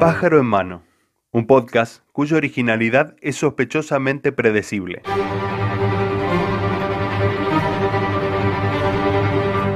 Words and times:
Pájaro 0.00 0.38
en 0.38 0.46
mano, 0.46 0.82
un 1.32 1.46
podcast 1.46 2.02
cuya 2.12 2.36
originalidad 2.36 3.16
es 3.20 3.36
sospechosamente 3.36 4.32
predecible. 4.32 5.02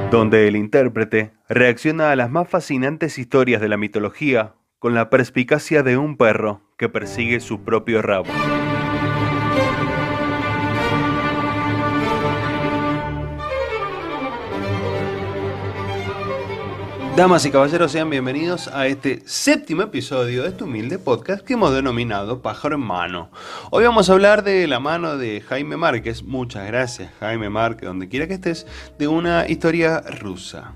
Donde 0.09 0.47
el 0.47 0.55
intérprete 0.55 1.33
reacciona 1.49 2.11
a 2.11 2.15
las 2.15 2.31
más 2.31 2.47
fascinantes 2.47 3.17
historias 3.17 3.61
de 3.61 3.69
la 3.69 3.77
mitología 3.77 4.53
con 4.79 4.93
la 4.93 5.09
perspicacia 5.09 5.83
de 5.83 5.97
un 5.97 6.17
perro 6.17 6.61
que 6.77 6.89
persigue 6.89 7.39
su 7.39 7.63
propio 7.63 8.01
rabo. 8.01 8.25
Damas 17.15 17.45
y 17.45 17.51
caballeros, 17.51 17.91
sean 17.91 18.09
bienvenidos 18.09 18.67
a 18.69 18.87
este 18.87 19.21
séptimo 19.27 19.83
episodio 19.83 20.41
de 20.41 20.49
este 20.49 20.63
humilde 20.63 20.97
podcast 20.97 21.45
que 21.45 21.53
hemos 21.53 21.71
denominado 21.71 22.41
Pájaro 22.41 22.73
en 22.73 22.81
Mano. 22.81 23.29
Hoy 23.69 23.83
vamos 23.83 24.09
a 24.09 24.13
hablar 24.13 24.43
de 24.43 24.65
la 24.65 24.79
mano 24.79 25.15
de 25.15 25.41
Jaime 25.41 25.77
Márquez, 25.77 26.23
muchas 26.23 26.65
gracias 26.65 27.11
Jaime 27.19 27.51
Márquez, 27.51 27.87
donde 27.87 28.09
quiera 28.09 28.27
que 28.27 28.33
estés, 28.33 28.65
de 28.97 29.07
una 29.07 29.47
historia 29.47 30.01
rusa. 30.01 30.73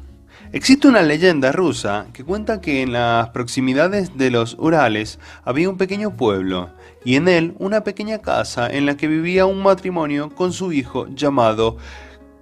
Existe 0.51 0.87
una 0.87 1.01
leyenda 1.01 1.51
rusa 1.51 2.05
que 2.13 2.23
cuenta 2.23 2.61
que 2.61 2.83
en 2.83 2.93
las 2.93 3.29
proximidades 3.29 4.15
de 4.15 4.29
los 4.29 4.55
Urales 4.59 5.17
había 5.43 5.71
un 5.71 5.77
pequeño 5.77 6.17
pueblo 6.17 6.69
y 7.03 7.15
en 7.15 7.29
él 7.29 7.55
una 7.57 7.83
pequeña 7.83 8.19
casa 8.19 8.69
en 8.69 8.85
la 8.85 8.95
que 8.95 9.07
vivía 9.07 9.47
un 9.47 9.63
matrimonio 9.63 10.29
con 10.35 10.53
su 10.53 10.71
hijo 10.71 11.07
llamado 11.07 11.77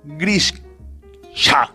Grisha. 0.04 1.75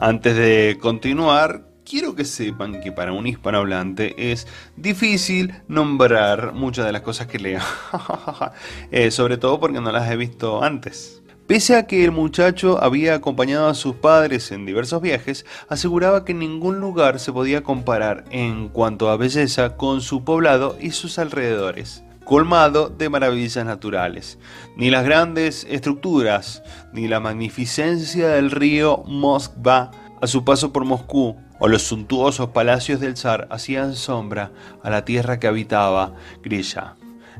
Antes 0.00 0.36
de 0.36 0.78
continuar, 0.80 1.64
quiero 1.84 2.14
que 2.14 2.24
sepan 2.24 2.80
que 2.80 2.92
para 2.92 3.12
un 3.12 3.26
hispanohablante 3.26 4.30
es 4.30 4.46
difícil 4.76 5.54
nombrar 5.66 6.52
muchas 6.52 6.86
de 6.86 6.92
las 6.92 7.02
cosas 7.02 7.26
que 7.26 7.40
leo. 7.40 7.60
Eh, 8.92 9.10
sobre 9.10 9.38
todo 9.38 9.58
porque 9.58 9.80
no 9.80 9.90
las 9.90 10.08
he 10.08 10.16
visto 10.16 10.62
antes. 10.62 11.20
Pese 11.48 11.74
a 11.74 11.86
que 11.88 12.04
el 12.04 12.12
muchacho 12.12 12.80
había 12.80 13.14
acompañado 13.14 13.66
a 13.66 13.74
sus 13.74 13.96
padres 13.96 14.52
en 14.52 14.66
diversos 14.66 15.02
viajes, 15.02 15.44
aseguraba 15.68 16.24
que 16.24 16.32
ningún 16.32 16.78
lugar 16.78 17.18
se 17.18 17.32
podía 17.32 17.64
comparar 17.64 18.24
en 18.30 18.68
cuanto 18.68 19.10
a 19.10 19.16
belleza 19.16 19.76
con 19.76 20.00
su 20.00 20.22
poblado 20.22 20.76
y 20.80 20.92
sus 20.92 21.18
alrededores 21.18 22.04
colmado 22.28 22.90
de 22.90 23.08
maravillas 23.08 23.64
naturales. 23.64 24.38
Ni 24.76 24.90
las 24.90 25.02
grandes 25.02 25.66
estructuras, 25.70 26.62
ni 26.92 27.08
la 27.08 27.20
magnificencia 27.20 28.28
del 28.28 28.50
río 28.50 29.02
Moskva 29.06 29.90
a 30.20 30.26
su 30.26 30.44
paso 30.44 30.70
por 30.70 30.84
Moscú, 30.84 31.36
o 31.58 31.68
los 31.68 31.82
suntuosos 31.82 32.50
palacios 32.50 33.00
del 33.00 33.16
zar 33.16 33.48
hacían 33.50 33.94
sombra 33.94 34.52
a 34.82 34.90
la 34.90 35.06
tierra 35.06 35.40
que 35.40 35.46
habitaba 35.46 36.12
Grisha. 36.42 36.96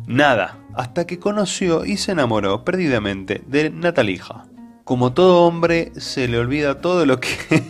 Nada, 0.07 0.57
hasta 0.75 1.07
que 1.07 1.19
conoció 1.19 1.85
y 1.85 1.99
se 1.99 2.13
enamoró 2.13 2.65
perdidamente 2.65 3.43
de 3.47 3.69
Natalija. 3.69 4.47
Como 4.85 5.13
todo 5.13 5.43
hombre, 5.43 5.93
se 6.01 6.29
le 6.29 6.39
olvida 6.39 6.81
todo 6.81 7.05
lo 7.05 7.21
que 7.21 7.29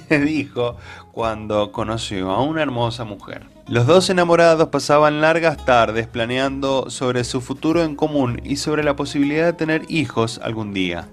dijo 0.25 0.77
cuando 1.11 1.73
conoció 1.73 2.31
a 2.31 2.45
una 2.45 2.63
hermosa 2.63 3.03
mujer. 3.03 3.58
Los 3.69 3.87
dos 3.87 4.09
enamorados 4.09 4.69
pasaban 4.69 5.21
largas 5.21 5.63
tardes 5.67 6.07
planeando 6.07 6.89
sobre 6.89 7.23
su 7.23 7.43
futuro 7.43 7.85
en 7.85 7.97
común 7.97 8.41
y 8.43 8.57
sobre 8.57 8.83
la 8.83 8.97
posibilidad 8.97 9.45
de 9.45 9.53
tener 9.53 9.83
hijos 9.89 10.41
algún 10.43 10.73
día. 10.73 11.07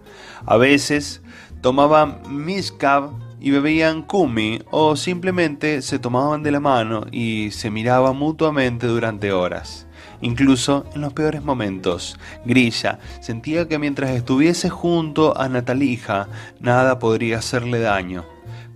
A 0.45 0.55
veces 0.55 1.21
tomaban 1.59 2.21
miskav 2.29 3.11
y 3.41 3.51
bebían 3.51 4.03
kumi 4.03 4.61
o 4.71 4.95
simplemente 4.95 5.81
se 5.81 5.99
tomaban 5.99 6.43
de 6.43 6.51
la 6.51 6.61
mano 6.61 7.07
y 7.11 7.51
se 7.51 7.69
miraban 7.69 8.15
mutuamente 8.15 8.87
durante 8.87 9.33
horas. 9.33 9.85
Incluso 10.21 10.85
en 10.95 11.01
los 11.01 11.11
peores 11.11 11.43
momentos, 11.43 12.17
Grilla 12.45 12.99
sentía 13.19 13.67
que 13.67 13.79
mientras 13.79 14.11
estuviese 14.11 14.69
junto 14.69 15.37
a 15.37 15.49
Natalija 15.49 16.29
nada 16.61 16.99
podría 16.99 17.39
hacerle 17.39 17.81
daño, 17.81 18.23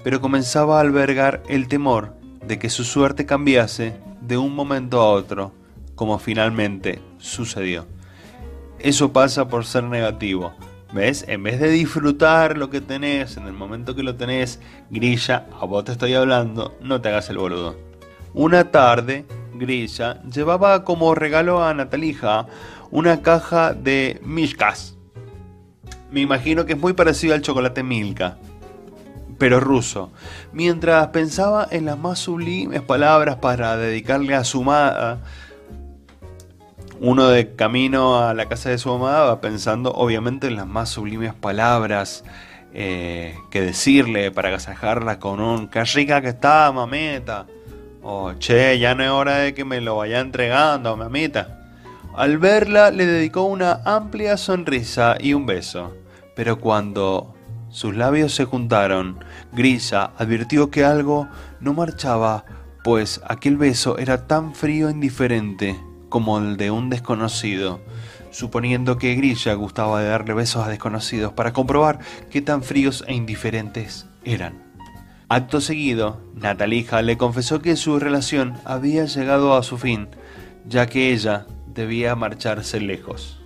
pero 0.03 0.19
comenzaba 0.19 0.79
a 0.79 0.81
albergar 0.81 1.41
el 1.47 1.69
temor 1.69 2.18
de 2.49 2.57
que 2.57 2.71
su 2.71 2.83
suerte 2.83 3.27
cambiase 3.27 3.93
de 4.21 4.35
un 4.35 4.55
momento 4.55 4.99
a 4.99 5.11
otro, 5.11 5.53
como 5.93 6.17
finalmente 6.17 6.99
sucedió. 7.19 7.85
Eso 8.79 9.13
pasa 9.13 9.47
por 9.47 9.65
ser 9.65 9.83
negativo. 9.83 10.51
¿Ves? 10.91 11.25
En 11.27 11.43
vez 11.43 11.59
de 11.59 11.69
disfrutar 11.69 12.57
lo 12.57 12.71
que 12.71 12.81
tenés 12.81 13.37
en 13.37 13.45
el 13.45 13.53
momento 13.53 13.95
que 13.95 14.01
lo 14.01 14.15
tenés, 14.15 14.59
Grilla, 14.89 15.45
a 15.61 15.65
vos 15.65 15.85
te 15.85 15.91
estoy 15.91 16.15
hablando, 16.15 16.75
no 16.81 16.99
te 16.99 17.09
hagas 17.09 17.29
el 17.29 17.37
boludo. 17.37 17.77
Una 18.33 18.71
tarde, 18.71 19.25
Grilla 19.53 20.19
llevaba 20.23 20.83
como 20.83 21.13
regalo 21.13 21.63
a 21.63 21.75
Natalija 21.75 22.47
una 22.89 23.21
caja 23.21 23.75
de 23.75 24.19
Mishkas. 24.23 24.97
Me 26.09 26.21
imagino 26.21 26.65
que 26.65 26.73
es 26.73 26.79
muy 26.79 26.93
parecido 26.93 27.35
al 27.35 27.43
chocolate 27.43 27.83
Milka 27.83 28.39
pero 29.39 29.59
ruso, 29.59 30.11
mientras 30.51 31.07
pensaba 31.07 31.67
en 31.71 31.85
las 31.85 31.97
más 31.97 32.19
sublimes 32.19 32.81
palabras 32.81 33.37
para 33.37 33.77
dedicarle 33.77 34.35
a 34.35 34.43
su 34.43 34.61
amada. 34.61 35.19
Uno 36.99 37.29
de 37.29 37.55
camino 37.55 38.19
a 38.19 38.33
la 38.33 38.47
casa 38.49 38.69
de 38.69 38.77
su 38.77 38.91
amada 38.91 39.23
va 39.23 39.41
pensando 39.41 39.93
obviamente 39.93 40.47
en 40.47 40.57
las 40.57 40.67
más 40.67 40.89
sublimes 40.89 41.33
palabras 41.33 42.25
eh, 42.73 43.37
que 43.49 43.61
decirle 43.61 44.31
para 44.31 44.49
agasajarla 44.49 45.17
con 45.17 45.39
un 45.39 45.69
qué 45.69 45.85
rica 45.85 46.21
que 46.21 46.27
está, 46.27 46.69
mamita. 46.73 47.47
O 48.03 48.33
che, 48.33 48.77
ya 48.79 48.95
no 48.95 49.03
es 49.03 49.09
hora 49.09 49.37
de 49.37 49.53
que 49.53 49.63
me 49.63 49.79
lo 49.79 49.95
vaya 49.95 50.19
entregando, 50.19 50.97
mamita. 50.97 51.59
Al 52.15 52.37
verla 52.37 52.91
le 52.91 53.05
dedicó 53.05 53.43
una 53.43 53.81
amplia 53.85 54.35
sonrisa 54.35 55.15
y 55.19 55.33
un 55.33 55.45
beso, 55.45 55.95
pero 56.35 56.59
cuando 56.59 57.33
sus 57.69 57.95
labios 57.95 58.33
se 58.33 58.45
juntaron. 58.45 59.23
Grisa 59.53 60.11
advirtió 60.17 60.69
que 60.71 60.83
algo 60.83 61.27
no 61.59 61.73
marchaba, 61.73 62.45
pues 62.83 63.21
aquel 63.27 63.57
beso 63.57 63.97
era 63.97 64.27
tan 64.27 64.55
frío 64.55 64.89
e 64.89 64.91
indiferente 64.91 65.79
como 66.09 66.39
el 66.39 66.57
de 66.57 66.71
un 66.71 66.89
desconocido, 66.89 67.81
suponiendo 68.31 68.97
que 68.97 69.15
Grilla 69.15 69.53
gustaba 69.53 70.01
de 70.01 70.09
darle 70.09 70.33
besos 70.33 70.65
a 70.65 70.69
desconocidos 70.69 71.33
para 71.33 71.53
comprobar 71.53 71.99
qué 72.29 72.41
tan 72.41 72.63
fríos 72.63 73.03
e 73.07 73.13
indiferentes 73.13 74.07
eran. 74.23 74.69
Acto 75.29 75.61
seguido, 75.61 76.19
Natalija 76.33 77.03
le 77.03 77.17
confesó 77.17 77.61
que 77.61 77.75
su 77.75 77.99
relación 77.99 78.55
había 78.65 79.05
llegado 79.05 79.55
a 79.55 79.61
su 79.61 79.77
fin, 79.77 80.07
ya 80.65 80.87
que 80.87 81.13
ella 81.13 81.45
debía 81.67 82.15
marcharse 82.15 82.81
lejos. 82.81 83.38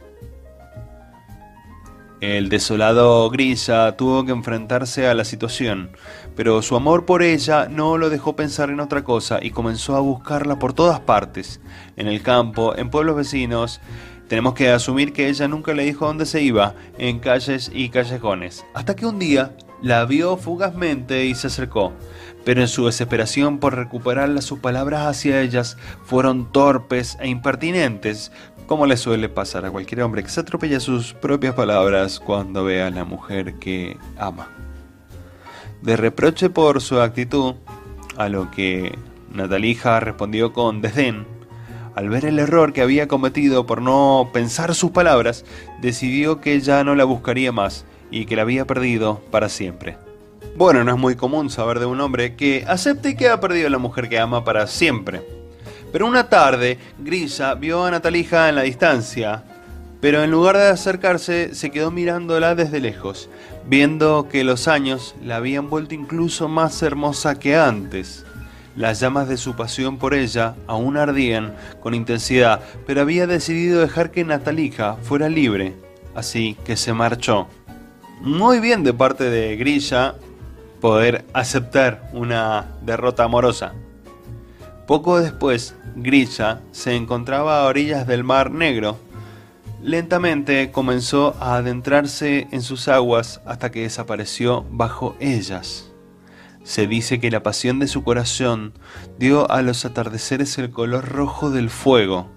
El 2.24 2.48
desolado 2.48 3.30
Grisa 3.30 3.98
tuvo 3.98 4.24
que 4.24 4.32
enfrentarse 4.32 5.08
a 5.08 5.14
la 5.14 5.26
situación, 5.26 5.90
pero 6.38 6.62
su 6.62 6.78
amor 6.78 7.06
por 7.06 7.22
ella 7.22 7.68
no 7.68 7.98
lo 7.98 8.10
dejó 8.10 8.34
pensar 8.34 8.70
en 8.70 8.80
otra 8.80 9.04
cosa 9.04 9.40
y 9.42 9.50
comenzó 9.50 9.98
a 9.98 10.00
buscarla 10.00 10.58
por 10.58 10.72
todas 10.72 11.02
partes, 11.02 11.60
en 11.98 12.08
el 12.08 12.22
campo, 12.22 12.78
en 12.78 12.90
pueblos 12.90 13.18
vecinos. 13.18 13.82
Tenemos 14.28 14.54
que 14.54 14.70
asumir 14.70 15.14
que 15.14 15.30
ella 15.30 15.48
nunca 15.48 15.74
le 15.74 15.84
dijo 15.84 16.06
dónde 16.06 16.26
se 16.26 16.42
iba, 16.42 16.76
en 16.98 17.20
calles 17.20 17.70
y 17.74 17.90
callejones, 17.90 18.66
hasta 18.74 18.96
que 18.96 19.06
un 19.06 19.20
día 19.20 19.56
la 19.82 20.06
vio 20.06 20.38
fugazmente 20.38 21.26
y 21.26 21.36
se 21.36 21.48
acercó, 21.48 21.92
pero 22.46 22.62
en 22.62 22.70
su 22.70 22.86
desesperación 22.86 23.60
por 23.60 23.76
recuperar 23.76 24.42
sus 24.42 24.60
palabras 24.60 25.08
hacia 25.08 25.42
ellas 25.42 25.78
fueron 26.06 26.52
torpes 26.52 27.18
e 27.20 27.28
impertinentes, 27.28 28.32
como 28.66 28.86
le 28.86 28.96
suele 28.96 29.28
pasar 29.28 29.66
a 29.66 29.72
cualquier 29.72 30.02
hombre 30.04 30.24
que 30.24 30.30
se 30.30 30.40
atropella 30.40 30.80
sus 30.80 31.14
propias 31.14 31.54
palabras 31.54 32.20
cuando 32.20 32.64
ve 32.64 32.82
a 32.82 32.90
la 32.90 33.04
mujer 33.04 33.56
que 33.56 33.98
ama. 34.18 34.48
De 35.82 35.98
reproche 35.98 36.50
por 36.50 36.82
su 36.82 37.02
actitud, 37.02 37.56
a 38.16 38.30
lo 38.30 38.50
que 38.52 38.98
Natalija 39.34 40.00
respondió 40.00 40.54
con 40.54 40.82
desdén, 40.82 41.26
al 41.96 42.10
ver 42.10 42.26
el 42.26 42.40
error 42.40 42.74
que 42.74 42.82
había 42.82 43.08
cometido 43.08 43.66
por 43.66 43.82
no 43.82 44.30
pensar 44.34 44.76
sus 44.76 44.92
palabras, 44.92 45.46
decidió 45.82 46.42
que 46.42 46.60
ya 46.60 46.84
no 46.84 46.96
la 46.96 47.04
buscaría 47.04 47.52
más 47.52 47.86
y 48.12 48.26
que 48.26 48.36
la 48.36 48.44
había 48.44 48.66
perdido 48.66 49.22
para 49.32 49.50
siempre. 49.50 49.98
Bueno, 50.56 50.84
no 50.84 50.94
es 50.94 51.00
muy 51.00 51.16
común 51.16 51.50
saber 51.50 51.80
de 51.80 51.86
un 51.86 52.00
hombre 52.02 52.36
que 52.36 52.64
acepte 52.68 53.16
que 53.16 53.30
ha 53.30 53.40
perdido 53.40 53.68
a 53.68 53.72
la 53.72 53.80
mujer 53.80 54.08
que 54.08 54.20
ama 54.20 54.44
para 54.44 54.68
siempre. 54.68 55.22
Pero 55.92 56.08
una 56.08 56.30
tarde, 56.30 56.78
Grisa 57.00 57.56
vio 57.56 57.86
a 57.86 57.92
Natalija 57.92 58.50
en 58.50 58.56
la 58.56 58.62
distancia, 58.62 59.44
pero 60.02 60.22
en 60.24 60.32
lugar 60.32 60.58
de 60.58 60.68
acercarse 60.68 61.56
se 61.56 61.72
quedó 61.72 61.90
mirándola 61.90 62.56
desde 62.56 62.82
lejos, 62.82 63.30
viendo 63.66 64.28
que 64.30 64.44
los 64.44 64.68
años 64.68 65.16
la 65.24 65.38
habían 65.38 65.70
vuelto 65.70 65.96
incluso 65.96 66.48
más 66.48 66.82
hermosa 66.84 67.40
que 67.40 67.56
antes. 67.56 68.26
Las 68.76 69.00
llamas 69.00 69.28
de 69.28 69.38
su 69.38 69.56
pasión 69.56 69.98
por 69.98 70.14
ella 70.14 70.56
aún 70.66 70.98
ardían 70.98 71.56
con 71.80 71.94
intensidad, 71.94 72.62
pero 72.88 73.02
había 73.02 73.28
decidido 73.28 73.82
dejar 73.82 74.12
que 74.12 74.24
Natalija 74.24 74.96
fuera 75.04 75.30
libre, 75.30 75.76
así 76.16 76.58
que 76.66 76.76
se 76.76 76.94
marchó. 76.94 77.48
Muy 78.22 78.60
bien 78.60 78.84
de 78.84 78.94
parte 78.94 79.30
de 79.30 79.56
Grilla 79.58 80.16
poder 80.82 81.24
aceptar 81.34 82.10
una 82.14 82.66
derrota 82.82 83.24
amorosa. 83.24 83.74
Poco 84.88 85.20
después, 85.22 85.76
Grisha 85.96 86.60
se 86.72 86.96
encontraba 86.96 87.62
a 87.62 87.68
orillas 87.68 88.06
del 88.06 88.24
Mar 88.24 88.52
Negro. 88.52 88.98
Lentamente 89.82 90.72
comenzó 90.72 91.36
a 91.40 91.56
adentrarse 91.56 92.48
en 92.52 92.62
sus 92.62 92.88
aguas 92.88 93.40
hasta 93.46 93.72
que 93.72 93.84
desapareció 93.84 94.66
bajo 94.72 95.16
ellas. 95.20 95.93
Se 96.64 96.88
dice 96.88 97.20
que 97.20 97.30
la 97.30 97.44
pasión 97.44 97.80
de 97.80 97.88
su 97.88 98.04
corazón 98.04 98.74
dio 99.20 99.52
a 99.52 99.62
los 99.62 99.84
atardeceres 99.84 100.58
el 100.58 100.72
color 100.72 101.10
rojo 101.10 101.52
del 101.52 101.70
fuego, 101.70 102.30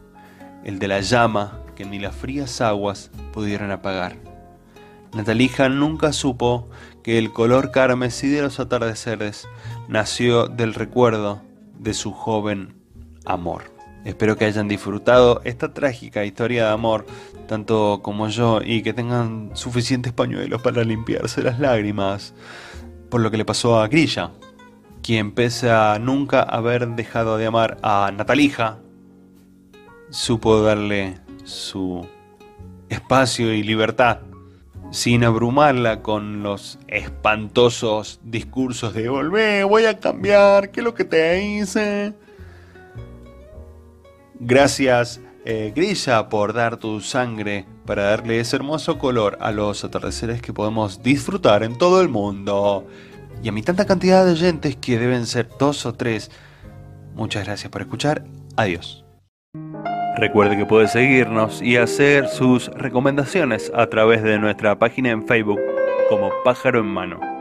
el 0.64 0.80
de 0.80 0.88
la 0.88 1.00
llama 1.00 1.60
que 1.76 1.84
ni 1.84 2.00
las 2.00 2.16
frías 2.16 2.60
aguas 2.60 3.12
pudieron 3.32 3.70
apagar. 3.70 4.16
Natalija 5.14 5.68
nunca 5.68 6.12
supo 6.12 6.68
que 7.04 7.18
el 7.18 7.32
color 7.32 7.70
carmesí 7.70 8.28
de 8.28 8.42
los 8.42 8.58
atardeceres 8.58 9.46
nació 9.88 10.48
del 10.48 10.74
recuerdo 10.74 11.40
de 11.78 11.94
su 11.94 12.10
joven 12.12 12.74
amor. 13.24 13.76
Espero 14.04 14.36
que 14.36 14.44
hayan 14.44 14.68
disfrutado 14.68 15.40
esta 15.44 15.72
trágica 15.72 16.24
historia 16.24 16.66
de 16.66 16.72
amor, 16.72 17.06
tanto 17.46 18.00
como 18.02 18.28
yo, 18.28 18.60
y 18.64 18.82
que 18.82 18.92
tengan 18.92 19.50
suficientes 19.54 20.12
pañuelos 20.12 20.62
para 20.62 20.84
limpiarse 20.84 21.42
las 21.42 21.58
lágrimas 21.58 22.34
por 23.10 23.20
lo 23.20 23.30
que 23.30 23.36
le 23.36 23.44
pasó 23.44 23.80
a 23.80 23.88
Grilla, 23.88 24.32
quien 25.02 25.32
pese 25.32 25.70
a 25.70 25.98
nunca 25.98 26.42
haber 26.42 26.88
dejado 26.88 27.36
de 27.38 27.46
amar 27.46 27.78
a 27.82 28.10
Natalija, 28.14 28.78
supo 30.10 30.62
darle 30.62 31.20
su 31.44 32.06
espacio 32.88 33.52
y 33.52 33.62
libertad 33.62 34.18
sin 34.90 35.24
abrumarla 35.24 36.02
con 36.02 36.42
los 36.42 36.78
espantosos 36.88 38.20
discursos 38.22 38.94
de 38.94 39.08
volver, 39.08 39.64
voy 39.66 39.84
a 39.84 39.98
cambiar, 39.98 40.70
¿qué 40.70 40.80
es 40.80 40.84
lo 40.84 40.94
que 40.94 41.04
te 41.04 41.44
hice? 41.44 42.14
Gracias, 44.38 45.20
eh, 45.44 45.72
Grilla, 45.74 46.28
por 46.28 46.52
dar 46.52 46.76
tu 46.76 47.00
sangre 47.00 47.66
para 47.86 48.02
darle 48.02 48.40
ese 48.40 48.56
hermoso 48.56 48.98
color 48.98 49.38
a 49.40 49.52
los 49.52 49.84
atardeceres 49.84 50.42
que 50.42 50.52
podemos 50.52 51.02
disfrutar 51.02 51.62
en 51.62 51.78
todo 51.78 52.02
el 52.02 52.08
mundo. 52.08 52.86
Y 53.42 53.48
a 53.48 53.52
mi 53.52 53.62
tanta 53.62 53.86
cantidad 53.86 54.24
de 54.24 54.32
oyentes 54.32 54.76
que 54.76 54.98
deben 54.98 55.26
ser 55.26 55.48
dos 55.58 55.86
o 55.86 55.94
tres, 55.94 56.30
muchas 57.14 57.44
gracias 57.44 57.70
por 57.70 57.82
escuchar. 57.82 58.24
Adiós. 58.56 59.04
Recuerde 60.16 60.56
que 60.56 60.66
puede 60.66 60.88
seguirnos 60.88 61.62
y 61.62 61.76
hacer 61.76 62.28
sus 62.28 62.68
recomendaciones 62.68 63.70
a 63.74 63.86
través 63.86 64.22
de 64.22 64.38
nuestra 64.38 64.78
página 64.78 65.10
en 65.10 65.26
Facebook 65.26 65.60
como 66.08 66.30
Pájaro 66.42 66.80
en 66.80 66.86
Mano. 66.86 67.35